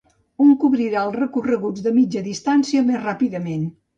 [0.43, 3.71] Un cobrirà els recorreguts de mitja distància més ràpidament.